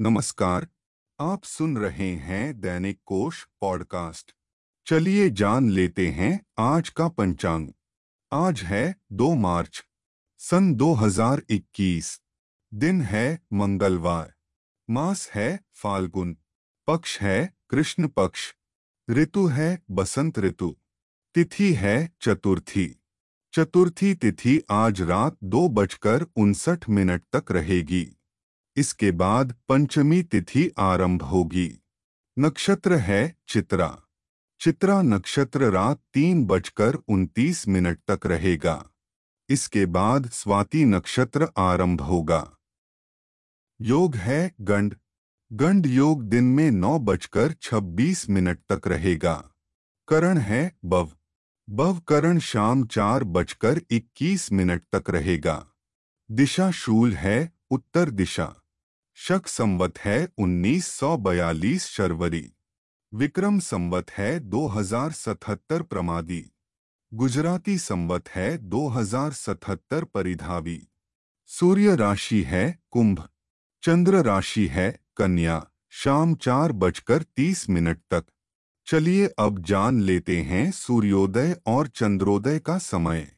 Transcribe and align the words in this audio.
नमस्कार, 0.00 0.66
आप 1.18 1.44
सुन 1.44 1.76
रहे 1.78 2.08
हैं 2.16 2.60
दैनिक 2.60 2.98
कोश 3.06 3.42
पॉडकास्ट। 3.60 4.32
चलिए 4.86 5.30
जान 5.30 5.68
लेते 5.70 6.08
हैं 6.08 6.40
आज 6.58 6.88
का 6.88 7.08
पंचांग। 7.08 7.68
आज 8.32 8.62
है 8.62 8.94
2 9.12 9.34
मार्च, 9.34 9.84
सन 10.40 10.74
2021 10.74 12.20
दिन 12.74 13.02
है 13.02 13.40
मंगलवार, 13.52 14.32
मास 14.88 15.28
है 15.28 15.60
फाल्गुन, 15.74 16.36
पक्ष 16.88 17.18
है 17.20 17.54
कृष्ण 17.70 18.08
पक्ष, 18.08 18.54
ऋतु 19.08 19.46
है 19.46 19.82
बसंत 19.90 20.38
ऋतु, 20.38 20.76
तिथि 21.34 21.72
है 21.74 22.12
चतुर्थी। 22.20 22.94
चतुर्थी 23.54 24.14
तिथि 24.14 24.60
आज 24.70 25.02
रात 25.02 25.36
दो 25.44 25.68
बजकर 25.68 26.26
उनसठ 26.36 26.88
मिनट 26.88 27.22
तक 27.36 27.52
रहेगी। 27.52 28.06
इसके 28.80 29.10
बाद 29.10 29.54
पंचमी 29.68 30.22
तिथि 30.22 30.70
आरंभ 30.78 31.22
होगी। 31.22 31.80
नक्षत्र 32.38 32.94
है 32.94 33.36
चित्रा। 33.48 34.02
चित्रा 34.60 35.02
नक्षत्र 35.02 35.70
रात 35.70 36.00
तीन 36.14 36.44
बजकर 36.44 36.94
उनतीस 36.94 37.68
मिनट 37.68 37.98
तक 38.10 38.26
रहेगा। 38.26 38.86
इसके 39.48 39.86
बाद 39.86 40.30
स्वाति 40.30 40.84
नक्षत्र 40.84 41.48
आरंभ 41.58 42.00
होगा। 42.00 42.56
योग 43.80 44.16
है 44.16 44.54
गंड। 44.60 44.96
गंड 45.52 45.86
योग 45.86 46.22
दिन 46.22 46.44
में 46.44 46.70
नौ 46.70 46.98
बजकर 46.98 47.52
छब्बीस 47.52 48.30
मिनट 48.30 48.58
तक 48.72 48.88
रहेगा। 48.88 49.50
करण 50.08 50.38
है 50.38 50.78
बव। 50.84 51.12
बव 51.70 51.98
करण 51.98 52.38
शाम 52.38 52.86
चार 52.86 53.24
बजकर 53.24 53.80
इक्कीस 53.90 54.52
मिनट 54.52 54.82
तक 54.94 55.10
रहेगा। 55.10 55.66
दिशा 56.30 56.70
शूल 56.70 57.14
है 57.14 57.52
उत्तर 57.70 58.10
दिशा। 58.10 58.56
शक 59.22 59.46
संवत 59.46 59.98
है 59.98 60.28
1942 60.38 61.86
शर्वरी। 61.86 62.52
विक्रम 63.14 63.58
संवत 63.58 64.10
है 64.10 64.40
2077 64.40 65.82
प्रमादी। 65.82 66.50
गुजराती 67.14 67.78
संवत 67.78 68.28
है 68.28 68.58
2077 68.58 70.04
परिधावी। 70.04 70.88
सूर्य 71.46 71.96
राशि 71.96 72.42
है 72.42 72.78
कुंभ। 72.90 73.28
चंद्र 73.82 74.14
राशि 74.14 74.66
है 74.66 75.00
कन्या। 75.16 75.66
शाम 75.90 76.34
चार 76.34 76.72
बजकर 76.72 77.22
तीस 77.22 77.70
मिनट 77.70 77.98
तक। 78.10 78.24
चलिए 78.86 79.26
अब 79.38 79.62
जान 79.62 80.00
लेते 80.00 80.42
हैं 80.42 80.70
सूर्योदय 80.70 81.56
और 81.66 81.86
चंद्रोदय 81.86 82.58
का 82.58 82.78
समय। 82.78 83.32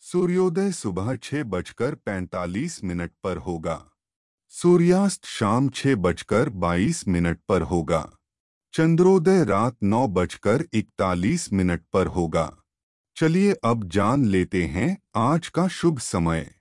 सूर्योदय 0.00 0.72
सुबह 0.72 1.16
छह 1.16 1.42
बजकर 1.42 1.94
पैंतालीस 1.94 2.84
मिनट 2.84 3.10
पर 3.24 3.36
होगा। 3.36 3.90
सूर्यास्त 4.50 5.26
शाम 5.26 5.68
छह 5.68 5.94
बजकर 5.94 6.48
बाईस 6.48 7.08
मिनट 7.08 7.38
पर 7.48 7.62
होगा। 7.62 8.10
चंद्रोदय 8.72 9.44
रात 9.44 9.76
नौ 9.82 10.06
बजकर 10.08 10.64
इकतालीस 10.72 11.52
मिनट 11.52 11.82
पर 11.92 12.06
होगा। 12.06 12.56
चलिए 13.16 13.52
अब 13.64 13.88
जान 13.88 14.24
लेते 14.24 14.64
हैं 14.64 14.98
आज 15.16 15.48
का 15.48 15.68
शुभ 15.68 15.98
समय। 15.98 16.54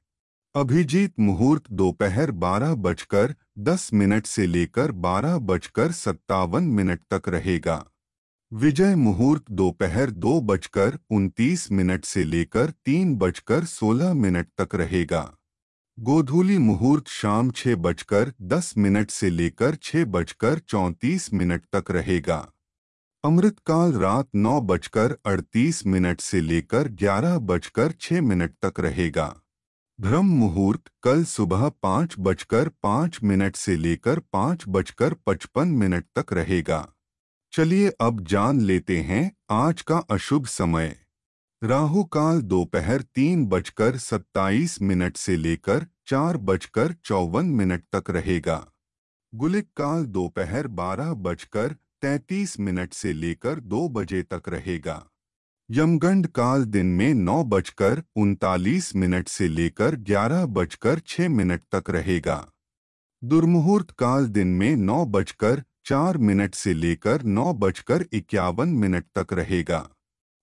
अभिजीत 0.55 1.13
मुहूर्त 1.19 1.71
दोपहर 1.71 2.31
बारह 2.31 2.75
बजकर 2.75 3.35
दस 3.59 3.89
मिनट 3.93 4.25
से 4.25 4.45
लेकर 4.47 4.91
बारह 4.91 5.37
बजकर 5.37 5.91
सत्तावन 5.91 6.63
मिनट 6.63 7.01
तक 7.13 7.29
रहेगा। 7.29 7.85
विजय 8.53 8.95
मुहूर्त 8.95 9.51
दोपहर 9.51 10.11
दो 10.11 10.41
बजकर 10.41 10.99
उनतीस 11.09 11.71
मिनट 11.71 12.05
से 12.05 12.23
लेकर 12.23 12.69
तीन 12.85 13.15
बजकर 13.15 13.65
सोलह 13.65 14.13
मिनट 14.13 14.47
तक 14.61 14.75
रहेगा। 14.75 15.36
गोधूली 15.99 16.57
मुहूर्त 16.57 17.07
शाम 17.07 17.49
छह 17.51 17.75
बजकर 17.75 18.31
दस 18.41 18.73
मिनट 18.77 19.11
से 19.11 19.29
लेकर 19.29 19.75
छह 19.75 20.03
बजकर 20.05 20.59
चौंतीस 20.59 21.33
मिनट 21.33 21.63
तक 21.75 21.91
रहेगा। 21.91 22.35
अमृतकाल 23.23 23.93
रात 23.93 24.27
नौ 24.35 24.59
बजकर 24.61 25.15
अड़तीस 25.25 25.85
मिनट 25.87 26.21
से 26.21 26.41
लेकर 26.41 26.87
ग्यारह 26.87 27.37
बजकर 27.37 27.93
छह 28.01 28.21
मिनट 28.21 28.53
तक 28.65 28.79
रहेगा। 28.79 29.25
ब्रह्म 29.99 30.25
मुहूर्त 30.25 30.91
कल 31.03 31.23
सुबह 31.23 31.69
पाँच 31.69 32.15
बजकर 32.19 32.69
पाँच 32.83 33.19
मिनट 33.23 33.55
से 33.55 33.75
लेकर 33.75 34.19
पाँच 34.33 34.63
बजकर 34.67 35.13
पचपन 35.25 35.67
मिनट 35.67 36.05
तक 36.19 36.33
रहेगा। 36.33 36.87
चलिए 37.53 37.91
अब 38.01 38.23
जान 38.25 38.61
लेते 38.61 39.01
हैं 39.01 39.31
आज 39.49 39.81
का 39.81 39.97
अशुभ 39.97 40.45
समय। 40.45 40.95
राहु 41.63 42.03
काल 42.03 42.41
दोपहर 42.41 43.01
तीन 43.01 43.45
बजकर 43.45 43.97
सत्ताईस 43.97 44.81
मिनट 44.81 45.17
से 45.17 45.37
लेकर 45.37 45.85
चार 46.07 46.37
बजकर 46.37 46.93
चौवन 47.05 47.45
मिनट 47.45 47.83
तक 47.95 48.11
रहेगा। 48.11 48.57
गुलिक 49.33 49.67
काल 49.77 50.05
दोपहर 50.05 50.67
बारह 50.67 51.13
बजकर 51.13 51.75
तैतीस 52.01 52.59
मिनट 52.59 52.93
से 52.93 53.13
लेकर 53.13 53.59
दो 53.59 53.89
बजे 53.89 54.21
तक 54.23 54.49
रहेगा। 54.49 55.09
यमगंड 55.71 56.27
काल 56.27 56.65
दिन 56.65 56.85
में 56.85 57.13
नौ 57.13 57.43
बजकर 57.43 58.03
उनतालीस 58.15 58.95
मिनट 58.95 59.27
से 59.27 59.47
लेकर 59.47 59.95
ग्यारह 59.95 60.45
बजकर 60.45 60.99
छह 60.99 61.29
मिनट 61.29 61.61
तक 61.75 61.89
रहेगा। 61.89 62.49
दुर्मुहूर्त 63.23 63.91
काल 63.91 64.27
दिन 64.27 64.47
में 64.47 64.75
नौ 64.75 65.05
बजकर 65.05 65.63
चार 65.85 66.17
मिनट 66.17 66.55
से 66.55 66.73
लेकर 66.73 67.23
नौ 67.23 67.53
बजकर 67.53 68.05
इक्यावन 68.13 68.69
मिनट 68.69 69.05
तक 69.17 69.33
रहेगा। 69.33 69.87